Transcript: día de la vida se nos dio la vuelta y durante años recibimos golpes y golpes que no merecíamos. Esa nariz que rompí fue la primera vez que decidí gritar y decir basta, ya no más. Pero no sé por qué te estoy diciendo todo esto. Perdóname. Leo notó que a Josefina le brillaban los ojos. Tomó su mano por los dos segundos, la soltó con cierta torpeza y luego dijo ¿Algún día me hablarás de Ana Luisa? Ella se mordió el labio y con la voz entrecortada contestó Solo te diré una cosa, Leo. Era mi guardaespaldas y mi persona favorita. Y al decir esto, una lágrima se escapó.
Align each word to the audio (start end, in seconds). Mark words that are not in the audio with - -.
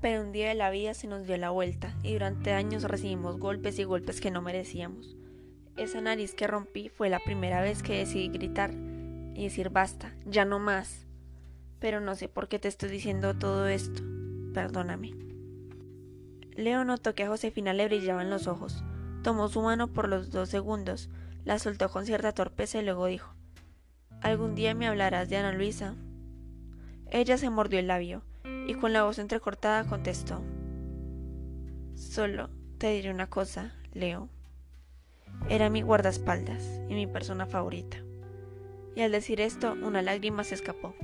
día 0.00 0.48
de 0.48 0.54
la 0.54 0.70
vida 0.70 0.94
se 0.94 1.08
nos 1.08 1.26
dio 1.26 1.36
la 1.36 1.50
vuelta 1.50 1.94
y 2.02 2.12
durante 2.12 2.52
años 2.52 2.84
recibimos 2.84 3.38
golpes 3.38 3.78
y 3.78 3.84
golpes 3.84 4.20
que 4.20 4.30
no 4.30 4.42
merecíamos. 4.42 5.16
Esa 5.76 6.00
nariz 6.00 6.34
que 6.34 6.46
rompí 6.46 6.88
fue 6.88 7.08
la 7.08 7.18
primera 7.18 7.60
vez 7.60 7.82
que 7.82 7.98
decidí 7.98 8.28
gritar 8.28 8.72
y 9.34 9.44
decir 9.44 9.70
basta, 9.70 10.14
ya 10.24 10.44
no 10.44 10.58
más. 10.58 11.06
Pero 11.80 12.00
no 12.00 12.14
sé 12.14 12.28
por 12.28 12.48
qué 12.48 12.58
te 12.58 12.68
estoy 12.68 12.90
diciendo 12.90 13.36
todo 13.36 13.68
esto. 13.68 14.02
Perdóname. 14.54 15.14
Leo 16.56 16.84
notó 16.84 17.14
que 17.14 17.24
a 17.24 17.28
Josefina 17.28 17.72
le 17.72 17.86
brillaban 17.86 18.30
los 18.30 18.46
ojos. 18.46 18.82
Tomó 19.22 19.48
su 19.48 19.62
mano 19.62 19.88
por 19.88 20.08
los 20.08 20.30
dos 20.30 20.48
segundos, 20.48 21.10
la 21.44 21.58
soltó 21.58 21.88
con 21.88 22.06
cierta 22.06 22.32
torpeza 22.32 22.78
y 22.78 22.84
luego 22.84 23.06
dijo 23.06 23.34
¿Algún 24.20 24.54
día 24.54 24.74
me 24.74 24.86
hablarás 24.86 25.28
de 25.28 25.36
Ana 25.36 25.52
Luisa? 25.52 25.94
Ella 27.10 27.38
se 27.38 27.50
mordió 27.50 27.78
el 27.78 27.88
labio 27.88 28.22
y 28.68 28.74
con 28.74 28.92
la 28.92 29.02
voz 29.02 29.18
entrecortada 29.18 29.84
contestó 29.84 30.40
Solo 31.94 32.50
te 32.78 32.90
diré 32.90 33.10
una 33.10 33.28
cosa, 33.28 33.74
Leo. 33.92 34.28
Era 35.48 35.68
mi 35.68 35.82
guardaespaldas 35.82 36.80
y 36.88 36.94
mi 36.94 37.08
persona 37.08 37.46
favorita. 37.46 37.96
Y 38.94 39.00
al 39.00 39.10
decir 39.10 39.40
esto, 39.40 39.72
una 39.82 40.00
lágrima 40.00 40.44
se 40.44 40.54
escapó. 40.54 40.94